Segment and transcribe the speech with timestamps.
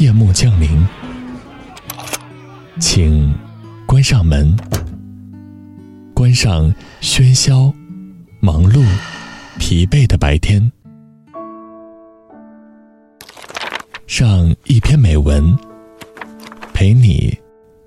[0.00, 0.84] 夜幕降临，
[2.80, 3.32] 请
[3.86, 4.56] 关上门，
[6.12, 7.72] 关上喧嚣、
[8.40, 8.84] 忙碌、
[9.56, 10.72] 疲惫的白天，
[14.08, 15.56] 上一篇美文，
[16.72, 17.38] 陪你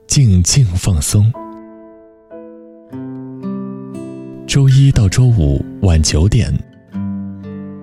[0.08, 1.30] 静静放松。
[4.48, 6.58] 周一到周五晚九点，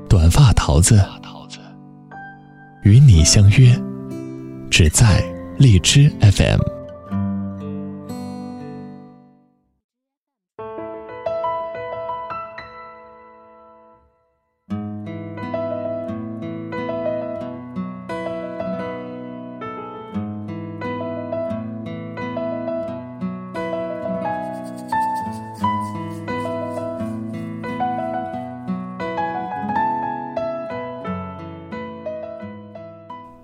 [0.09, 0.98] 短发桃子
[2.84, 3.78] 与你相约。
[4.77, 5.23] 只在
[5.56, 6.59] 荔枝 FM。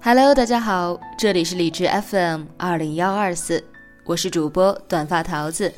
[0.02, 3.62] Hello，大家好，这里是荔枝 FM 二零幺二四，
[4.04, 5.70] 我是主播短发桃子。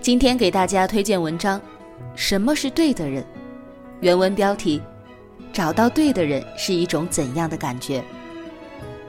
[0.00, 1.60] 今天给大家推荐文章
[2.16, 3.22] 《什么是对的人》，
[4.00, 4.82] 原文标题：
[5.52, 8.02] 找到对的人是一种怎样的感觉？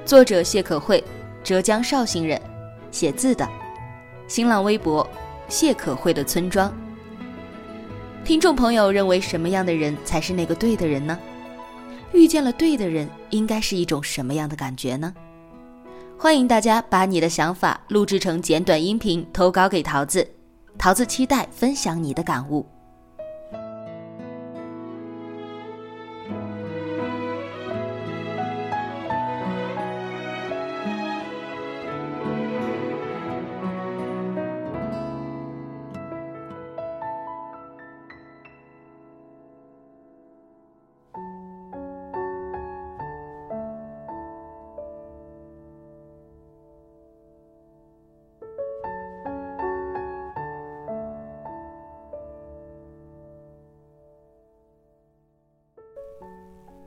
[0.06, 1.04] 作者谢可慧，
[1.44, 2.40] 浙江绍兴人，
[2.92, 3.50] 写字的。
[4.28, 5.10] 新浪微博：
[5.50, 6.72] 谢可慧的村庄。
[8.24, 11.18] 听众朋友认为什么样的人才是那个对的人呢？
[12.14, 15.12] 遇见了对的人，应该是一种什么样的感觉呢？
[16.20, 20.28] 欢迎大家把你的想法录制成简短音频投稿给桃子，
[20.76, 22.66] 桃子期待分享你的感悟。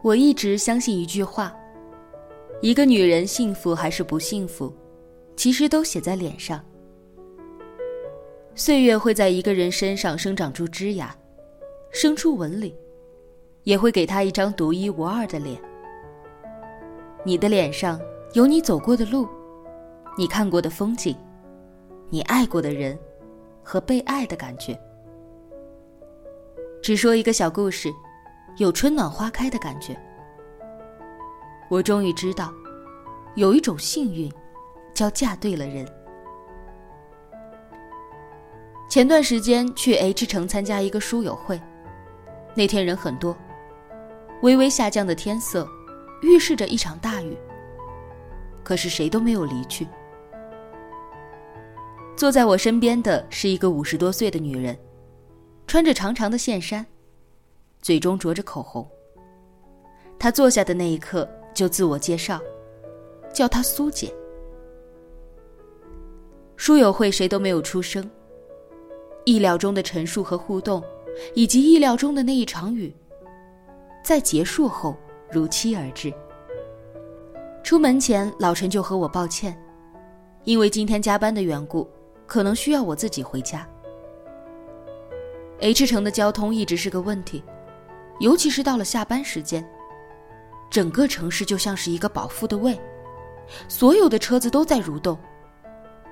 [0.02, 1.54] 我一直相信一句话：
[2.62, 4.72] 一个女人幸福还是不幸福，
[5.36, 6.58] 其实都写在脸上。
[8.54, 11.14] 岁月会在一个人身上生长出枝芽，
[11.90, 12.74] 生出纹理，
[13.64, 15.60] 也会给他一张独一无二的脸。
[17.22, 18.00] 你的脸上
[18.32, 19.28] 有你走过的路，
[20.16, 21.14] 你看过的风景，
[22.08, 22.98] 你爱过的人，
[23.62, 24.78] 和被爱的感觉。
[26.80, 27.92] 只说一个小故事。
[28.56, 29.98] 有春暖花开的感觉。
[31.68, 32.52] 我终于知道，
[33.36, 34.30] 有一种幸运，
[34.92, 35.86] 叫嫁对了人。
[38.88, 41.60] 前段时间去 H 城参加一个书友会，
[42.56, 43.36] 那天人很多，
[44.42, 45.68] 微微下降的天色，
[46.22, 47.38] 预示着一场大雨。
[48.64, 49.86] 可是谁都没有离去。
[52.16, 54.76] 坐在我身边的是一个五十多岁的女人，
[55.66, 56.84] 穿着长长的线衫。
[57.82, 58.86] 嘴中着着口红。
[60.18, 62.40] 他坐下的那一刻就自我介绍，
[63.32, 64.12] 叫她苏姐。
[66.56, 68.08] 书友会谁都没有出声。
[69.24, 70.82] 意料中的陈述和互动，
[71.34, 72.94] 以及意料中的那一场雨，
[74.04, 74.94] 在结束后
[75.30, 76.12] 如期而至。
[77.62, 79.58] 出门前，老陈就和我抱歉，
[80.44, 81.88] 因为今天加班的缘故，
[82.26, 83.66] 可能需要我自己回家。
[85.60, 87.42] H 城的交通一直是个问题。
[88.20, 89.66] 尤其是到了下班时间，
[90.70, 92.78] 整个城市就像是一个饱腹的胃，
[93.66, 95.18] 所有的车子都在蠕动，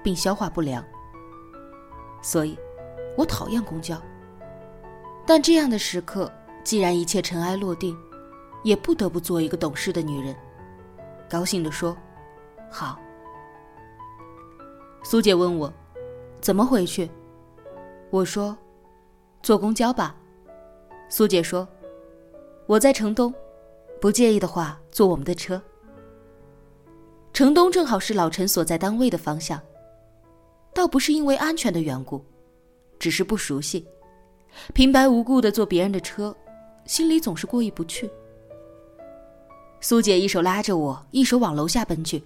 [0.02, 0.82] 并消化不良。
[2.22, 2.58] 所以，
[3.14, 4.00] 我讨厌公交。
[5.26, 6.32] 但这样的时刻，
[6.64, 7.94] 既然一切尘埃落定，
[8.64, 10.34] 也不得不做一个懂事的女人，
[11.28, 11.94] 高兴地说
[12.72, 12.98] ：“好。”
[15.04, 15.70] 苏姐问我
[16.40, 17.08] ：“怎么回去？”
[18.10, 18.56] 我说
[19.42, 20.16] ：“坐公交吧。”
[21.10, 21.68] 苏姐说。
[22.68, 23.32] 我在城东，
[23.98, 25.60] 不介意的话，坐我们的车。
[27.32, 29.58] 城东正好是老陈所在单位的方向，
[30.74, 32.22] 倒不是因为安全的缘故，
[32.98, 33.86] 只是不熟悉，
[34.74, 36.36] 平白无故的坐别人的车，
[36.84, 38.10] 心里总是过意不去。
[39.80, 42.22] 苏姐一手拉着我，一手往楼下奔去，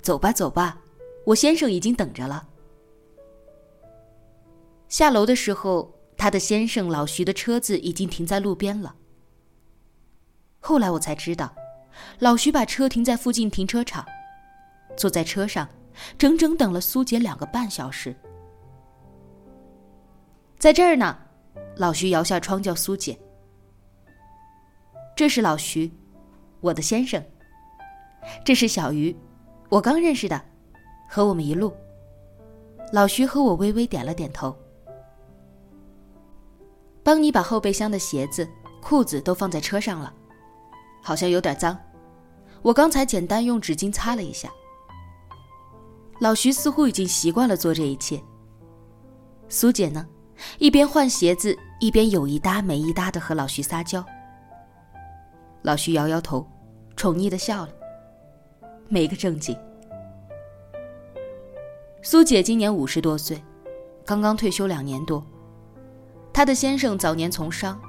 [0.00, 0.80] 走吧走吧，
[1.26, 2.48] 我先生已经等着了。
[4.88, 8.94] 下楼的时候，他的先生老徐的车子已经停在路边了。
[10.64, 11.52] 后来我才知道，
[12.20, 14.06] 老徐把车停在附近停车场，
[14.96, 15.68] 坐在车上，
[16.16, 18.14] 整整等了苏姐两个半小时。
[20.56, 21.18] 在这儿呢，
[21.76, 23.18] 老徐摇下窗叫苏姐。
[25.16, 25.92] 这是老徐，
[26.60, 27.20] 我的先生。
[28.44, 29.14] 这是小鱼，
[29.68, 30.40] 我刚认识的，
[31.08, 31.74] 和我们一路。”
[32.92, 34.56] 老徐和我微微点了点头。
[37.02, 38.48] 帮你把后备箱的鞋子、
[38.80, 40.14] 裤子都放在车上了，
[41.02, 41.76] 好像有点脏。
[42.62, 44.48] 我刚才简单用纸巾擦了一下。
[46.20, 48.22] 老徐似乎已经习惯了做这一切。
[49.48, 50.06] 苏姐呢，
[50.58, 54.04] 一边换鞋子，一边有一搭没一搭的和老徐撒娇。
[55.62, 56.46] 老徐摇摇头，
[56.96, 57.72] 宠溺的笑了，
[58.88, 59.56] 没个正经。
[62.02, 63.42] 苏姐今年五十多岁，
[64.06, 65.24] 刚刚退休两年多。
[66.32, 67.80] 她的先生早年从商，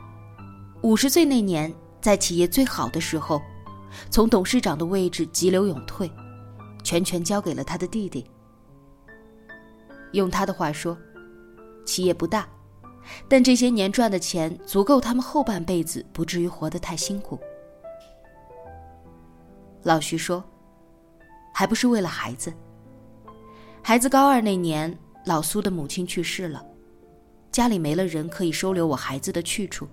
[0.82, 3.42] 五十岁那年在企业最好的时候，
[4.12, 6.12] 从董事长的位置急流勇退，
[6.84, 8.30] 全权交给了他的弟弟。
[10.12, 10.98] 用他的话说，
[11.86, 12.46] 企业不大，
[13.30, 17.40] 但这些年赚的钱足够他们后半辈子不至于活得太辛苦。
[19.82, 20.44] 老徐说，
[21.54, 22.54] 还不是为了孩子。
[23.82, 24.94] 孩子高二那年，
[25.26, 26.62] 老苏的母亲去世了，
[27.50, 29.88] 家里没了人可以收留我孩子的去处，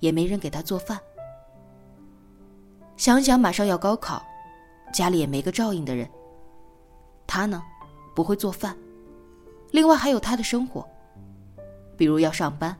[0.00, 1.00] 也没人给他做饭。
[2.96, 4.24] 想想马上要高考，
[4.92, 6.08] 家里也没个照应的人。
[7.26, 7.62] 他呢，
[8.14, 8.76] 不会做饭，
[9.72, 10.88] 另外还有他的生活，
[11.96, 12.76] 比如要上班，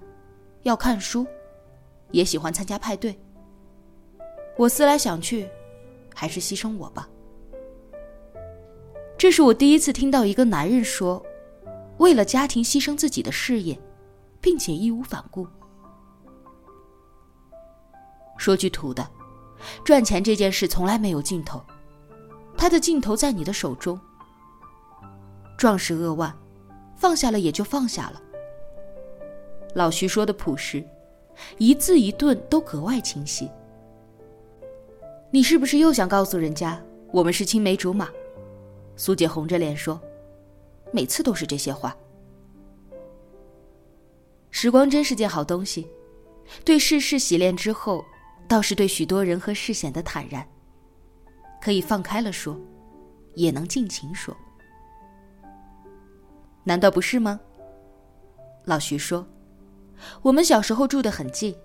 [0.62, 1.26] 要看书，
[2.12, 3.18] 也喜欢参加派对。
[4.56, 5.48] 我思来想去，
[6.14, 7.08] 还是牺牲我吧。
[9.18, 11.22] 这是我第一次听到一个男人说，
[11.98, 13.78] 为了家庭牺牲自己的事业，
[14.40, 15.46] 并且义无反顾。
[18.46, 19.04] 说句土的，
[19.84, 21.60] 赚钱这件事从来没有尽头，
[22.56, 23.98] 它的尽头在你的手中。
[25.58, 26.32] 壮士扼腕，
[26.94, 28.22] 放下了也就放下了。
[29.74, 30.86] 老徐说的朴实，
[31.58, 33.50] 一字一顿都格外清晰。
[35.32, 36.80] 你是不是又想告诉人家，
[37.12, 38.08] 我们是青梅竹马？
[38.94, 40.00] 苏姐红着脸说
[40.94, 41.96] ：“每次都是这些话。
[44.52, 45.90] 时光真是件好东西，
[46.64, 48.04] 对世事洗练之后，
[48.48, 50.46] 倒是对许多人和事显得坦然。
[51.60, 52.58] 可以放开了说，
[53.34, 54.36] 也能尽情说。
[56.64, 57.40] 难道不是吗？”
[58.64, 59.26] 老徐说
[60.22, 61.56] ：“我们小时候住得很近，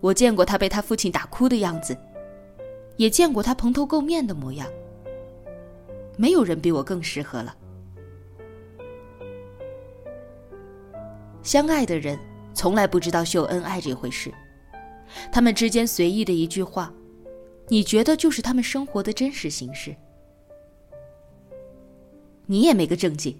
[0.00, 1.96] 我见过他被他父亲打哭的样子，
[2.96, 4.66] 也见过他蓬头垢面的模样。”
[6.18, 7.56] 没有人比我更适合了。
[11.42, 12.18] 相爱的人
[12.54, 14.32] 从来不知道秀恩爱这回事，
[15.30, 16.92] 他们之间随意的一句话，
[17.68, 19.94] 你觉得就是他们生活的真实形式。
[22.46, 23.38] 你也没个正经。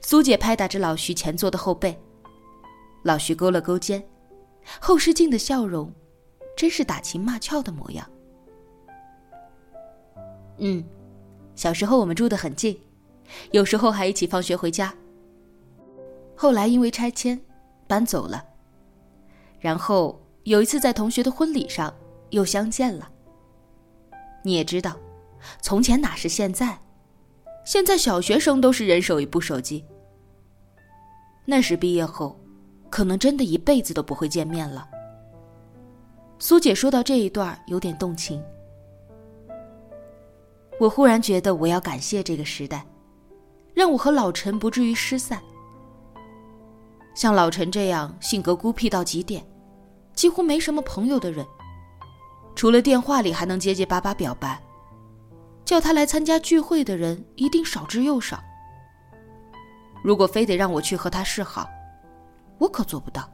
[0.00, 1.98] 苏姐拍打着老徐前座的后背，
[3.02, 4.02] 老徐勾了勾肩，
[4.80, 5.92] 后视镜的笑容，
[6.56, 8.10] 真是打情骂俏的模样。
[10.58, 10.82] 嗯。
[11.54, 12.76] 小时候我们住得很近，
[13.52, 14.92] 有时候还一起放学回家。
[16.34, 17.40] 后来因为拆迁，
[17.86, 18.44] 搬走了。
[19.60, 21.92] 然后有一次在同学的婚礼上
[22.30, 23.10] 又相见了。
[24.42, 24.96] 你也知道，
[25.60, 26.78] 从前哪是现在？
[27.64, 29.84] 现在小学生都是人手一部手机。
[31.46, 32.38] 那时毕业后，
[32.90, 34.86] 可能真的一辈子都不会见面了。
[36.38, 38.42] 苏姐说到这一段，有点动情。
[40.78, 42.84] 我忽然觉得，我要感谢这个时代，
[43.72, 45.42] 让我和老陈不至于失散。
[47.14, 49.46] 像老陈这样性格孤僻到极点，
[50.14, 51.46] 几乎没什么朋友的人，
[52.54, 54.60] 除了电话里还能结结巴巴表白，
[55.64, 58.42] 叫他来参加聚会的人一定少之又少。
[60.02, 61.68] 如果非得让我去和他示好，
[62.58, 63.28] 我可做不到。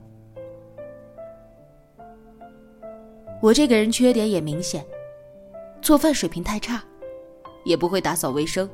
[3.43, 4.85] 我这个人缺点也明显，
[5.81, 6.83] 做饭水平太差。
[7.63, 8.69] 也不会打扫卫生，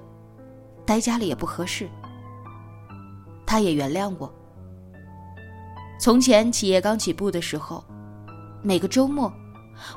[0.84, 1.88] 待家里也不合适。
[3.44, 4.32] 他也原谅我。
[5.98, 7.84] 从前企业刚起步的时候，
[8.62, 9.32] 每个周末，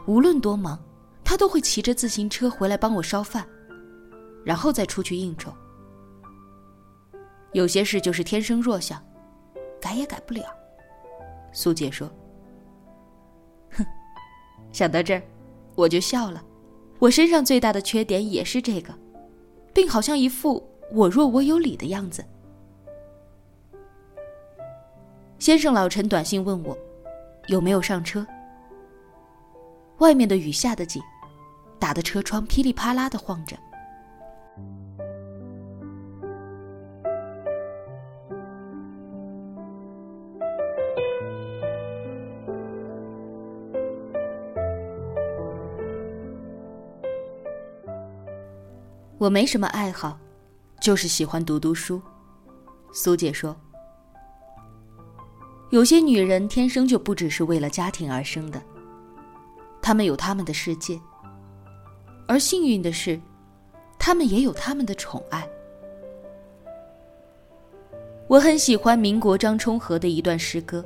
[0.06, 0.78] 无论多忙，
[1.24, 3.48] 他都会骑着自行车回来帮我烧饭，
[4.44, 5.52] 然后再出去应酬。
[7.54, 9.04] 有些事就是天生弱项，
[9.82, 10.44] 改也改不了。
[11.52, 12.08] 苏姐说
[13.74, 13.84] ：“哼，
[14.72, 15.24] 想到这儿，
[15.76, 16.44] 我就笑了。”
[17.00, 18.94] 我身上最大的缺点也是这个，
[19.74, 20.62] 并好像一副
[20.92, 22.24] 我弱我有理的样子。
[25.40, 26.78] 先生老陈短信问我，
[27.48, 28.28] 有没有上车。
[30.00, 31.02] 外面的雨下得紧，
[31.78, 33.58] 打的车窗噼里啪啦的晃着。
[49.18, 50.18] 我没什么爱好，
[50.80, 52.02] 就是喜欢读读书。
[52.94, 53.54] 苏姐说
[55.72, 58.64] ：“有些女人天生就不只是为了家庭而生的，
[59.90, 61.02] 他们有他们的世界。
[62.28, 63.20] 而幸运的是，
[63.98, 65.50] 他们也有他们的宠爱。”
[68.30, 70.86] 我很喜欢民国张充和的一段诗歌：“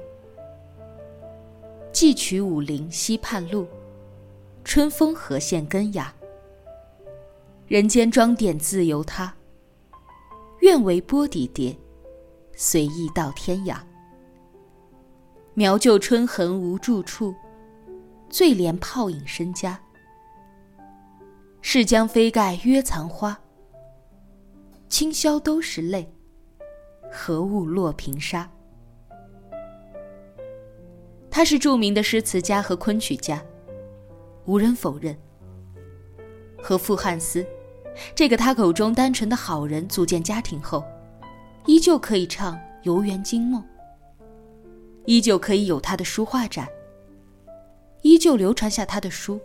[1.92, 3.68] 寄取武陵西畔路，
[4.64, 6.14] 春风和线根芽。
[7.68, 9.36] 人间装点自由他，
[10.62, 11.78] 愿为波底蝶。”
[12.56, 13.76] 随意到天涯，
[15.56, 17.36] 苗就春痕无住处，
[18.34, 19.80] 醉怜泡影身家。
[21.62, 23.40] 是将飞盖约残花，
[24.90, 26.12] 清宵都是泪，
[27.12, 28.50] 何物落平沙？
[31.30, 33.40] 他是著名的诗词家和昆曲家，
[34.46, 35.16] 无人否认。
[36.60, 37.46] 和傅汉思，
[38.16, 40.84] 这个他口中单纯的好人组建家庭后。
[41.68, 43.62] 依旧可以唱《游园惊梦》，
[45.06, 46.68] 依旧可以有他的书画展，
[48.14, 49.42] 依旧流传下他的书，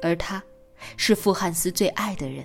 [0.00, 0.42] 而他，
[0.96, 2.42] 是傅汉思最爱的人。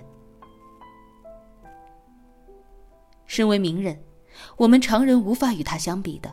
[3.25, 3.97] 身为名人，
[4.57, 6.29] 我们常人无法与他相比的。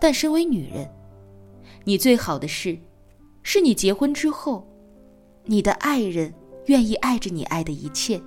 [0.00, 0.90] 但身为女人，
[1.84, 2.78] 你最好的事，
[3.42, 4.66] 是你结婚之后，
[5.44, 6.32] 你的爱人
[6.64, 8.18] 愿意爱着你爱的一切。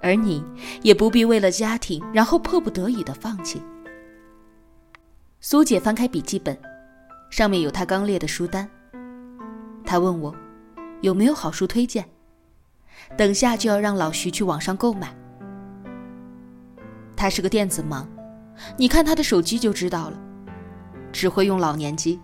[0.00, 0.42] 而你
[0.80, 3.60] 也不必为了家庭，然后迫不得已的放弃。
[5.40, 6.58] 苏姐翻开笔记本，
[7.30, 8.68] 上面有他刚列的书单。
[9.84, 10.34] 他问我，
[11.00, 12.04] 有没有好书推荐？
[13.16, 15.14] 等下就要让老徐去网上购买。
[17.16, 18.06] 他是个电子盲，
[18.76, 20.18] 你看他的手机就知道了，
[21.12, 22.20] 只会用老年机，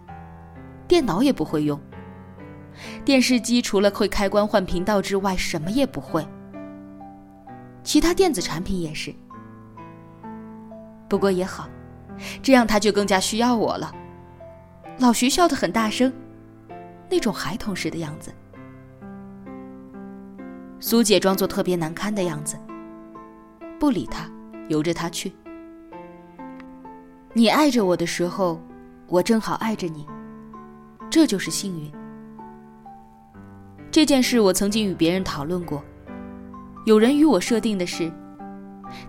[0.87, 1.80] 电脑也不会用。
[3.04, 6.26] 电视机除了会开关换频道之外，什么也不会。
[7.82, 9.14] 其他电子产品也是，
[11.08, 11.68] 不过也好，
[12.42, 13.92] 这样他就更加需要我了。
[14.98, 16.12] 老徐笑得很大声，
[17.10, 18.32] 那种孩童时的样子。
[20.78, 22.56] 苏姐装作特别难堪的样子，
[23.78, 24.30] 不理他，
[24.68, 25.32] 由着他去。
[27.32, 28.62] 你爱着我的时候，
[29.08, 30.06] 我正好爱着你，
[31.10, 31.90] 这就是幸运。
[33.90, 35.82] 这件事我曾经与别人讨论过。
[36.86, 38.12] 有人与我设定的是，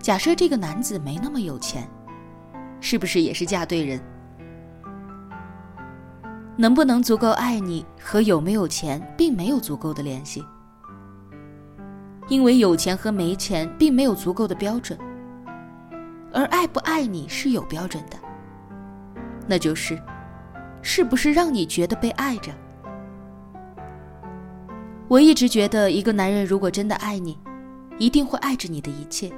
[0.00, 1.88] 假设这个男子没那么有钱，
[2.80, 4.00] 是不是也是嫁对人？
[6.58, 10.42] 能不能足够爱你和有没有钱并没有足够的联系，
[12.28, 14.98] 因为有钱和没钱并没有足够的标准，
[16.32, 18.16] 而爱不爱你是有标准的，
[19.46, 20.00] 那就是，
[20.80, 22.50] 是不是让你觉得被爱着？
[25.08, 27.38] 我一直觉得，一个男人如果真的爱你，
[27.98, 29.30] 一定会爱着你的一切。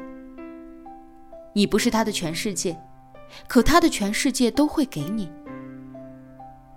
[1.52, 2.80] 你不是他的全世界，
[3.48, 5.28] 可他的全世界都会给你。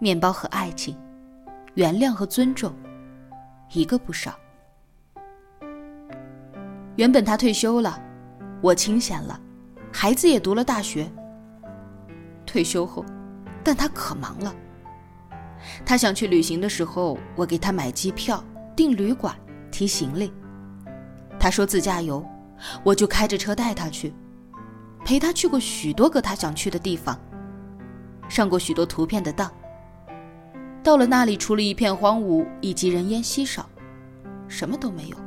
[0.02, 0.98] 面包和爱情，
[1.76, 2.74] 原谅和尊重，
[3.72, 4.34] 一个不少。
[6.96, 8.02] 原本他退休了，
[8.64, 9.40] 我清闲了，
[9.94, 11.08] 孩子也读了大学。
[12.48, 13.06] 退休后，
[13.64, 14.52] 但他可忙了。
[15.86, 18.44] 他想去旅行的时候，我给他买机票、
[18.76, 19.36] 订旅馆、
[19.70, 20.34] 提行李。
[21.40, 22.26] 他说自驾游，
[22.84, 24.12] 我就开着车带他去，
[25.06, 27.16] 陪他去过许多个他想去的地方，
[28.28, 29.48] 上过许多图片的当。
[30.84, 33.70] 到了那里，除了一片荒芜以及人烟稀少，
[34.48, 35.18] 什么都没有。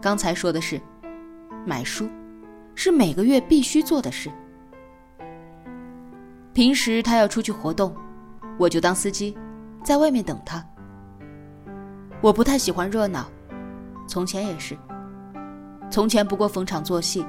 [0.00, 0.80] 刚才说的是，
[1.66, 2.08] 买书，
[2.74, 4.30] 是每个月必须做的事。
[6.52, 7.94] 平时他要出去活动，
[8.58, 9.36] 我就当司机，
[9.82, 10.62] 在外面等他。
[12.20, 13.26] 我不太喜欢热闹。
[14.06, 14.76] 从前也是，
[15.90, 17.24] 从前不过逢场作戏，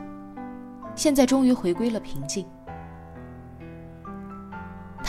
[0.95, 2.45] 现在终于回归了平静。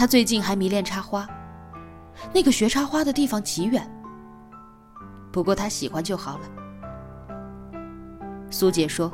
[0.03, 1.25] 他最近还迷恋插花，
[2.35, 3.89] 那个学插花的地方极远。
[5.31, 6.45] 不过他喜欢就好了。
[8.51, 9.13] 苏姐说：“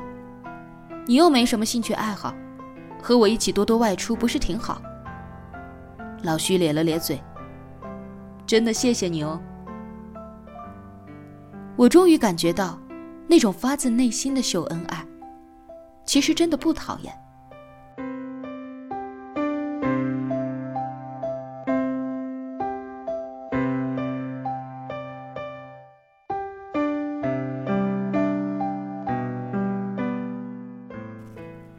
[1.04, 2.35] 你又没什么兴趣爱好，
[3.02, 4.80] 和我一起多多外出不是挺好？”
[6.25, 7.23] 老徐咧了咧嘴
[8.49, 9.38] ：“真的谢谢你哦。”
[11.76, 12.78] 我终于感觉到，
[13.26, 15.07] 那种发自内心的秀恩爱，
[16.07, 17.12] 其实真的不讨厌。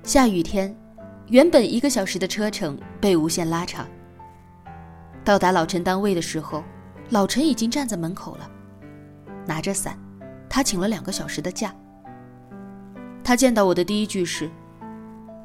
[0.10, 0.76] 下雨天，
[1.28, 3.88] 原本一个小时的车程被无限拉长。
[5.24, 6.64] 到达老陈单位的时候，
[7.12, 8.50] 老陈已经站在门口了。
[9.46, 9.96] 拿着伞，
[10.50, 11.72] 他请了两个小时的假。
[13.24, 14.50] 他见到我的第一句是：“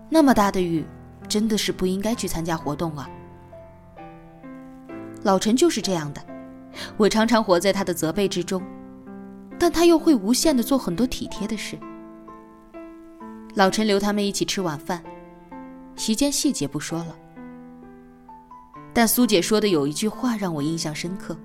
[0.09, 0.83] 那么大的雨，
[1.29, 3.07] 真的是不应该去参加活动啊。”
[5.25, 6.23] 老陈就是这样的，
[6.97, 8.63] 我常常活在他的责备之中，
[9.59, 11.79] 但他又会无限的做很多体贴的事。
[13.55, 15.01] 老陈留他们一起吃晚饭，
[15.95, 17.17] 席间细节不说了。
[18.93, 21.37] 但苏姐说的有一句话让我印象深刻。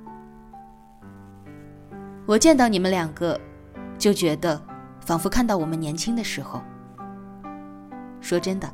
[2.25, 3.39] 我见到你们两个，
[3.99, 4.59] 就觉得
[5.01, 6.61] 仿佛看到我们年轻的时候。
[8.21, 8.67] 说真的，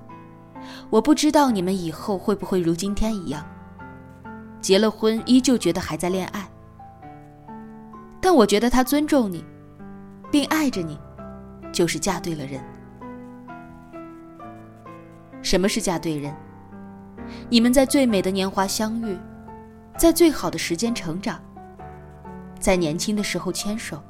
[0.89, 3.46] 我不知道你们以后会不会如今天一样，
[4.62, 6.50] 结了婚依旧觉得还在恋爱。
[8.22, 9.44] 但我觉得他尊重你，
[10.32, 10.98] 并爱着你，
[11.74, 12.63] 就是嫁对了人。
[15.46, 16.36] 什么是嫁对人？
[17.52, 19.16] 你们在最美的年华相遇，
[19.96, 21.40] 在最好的时间成长，
[22.60, 24.04] 在年轻的时候牵手，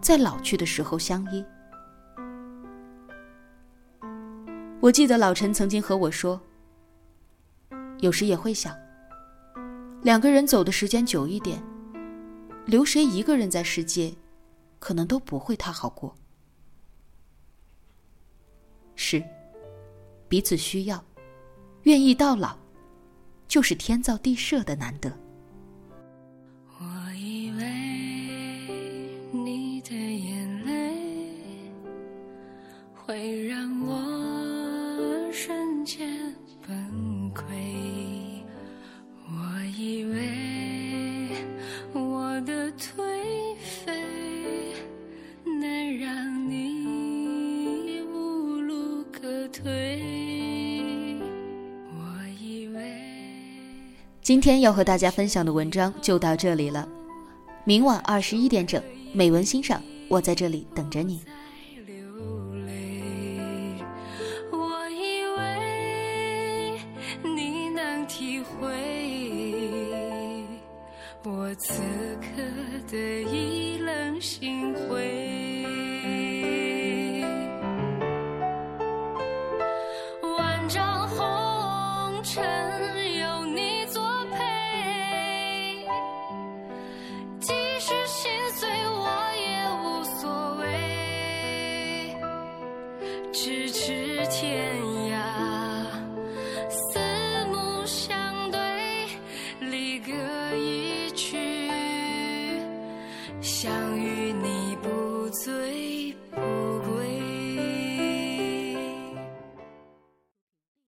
[0.00, 1.44] 在老去的时候相依。
[4.78, 6.40] 我记得老陈曾经和我说，
[7.98, 8.72] 有时也会想，
[10.02, 11.60] 两个人走的时间久一点，
[12.66, 14.14] 留谁一个人在世界，
[14.78, 16.14] 可能都不会太好过。
[20.30, 21.04] 彼此需要。
[21.82, 22.56] 愿意到老，
[23.48, 25.12] 就是天造地设的难得。
[26.78, 27.64] 我以为
[29.32, 31.32] 你的眼泪
[32.94, 36.08] 会让我瞬间
[36.64, 37.42] 崩溃，
[39.26, 41.28] 我以为
[41.92, 42.94] 我的颓
[43.84, 43.92] 废
[45.44, 50.19] 能让你无路可退。
[54.30, 56.88] 今天要和大家分享的文章就到这里了，
[57.64, 58.80] 明晚二十一点整，
[59.12, 61.20] 美文欣赏，我在这里等着你。